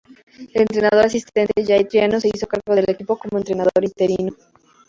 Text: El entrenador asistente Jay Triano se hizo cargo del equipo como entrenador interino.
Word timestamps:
El 0.55 0.63
entrenador 0.63 1.05
asistente 1.05 1.63
Jay 1.63 1.85
Triano 1.85 2.19
se 2.19 2.31
hizo 2.33 2.47
cargo 2.47 2.73
del 2.73 2.89
equipo 2.89 3.17
como 3.19 3.37
entrenador 3.37 3.83
interino. 3.83 4.33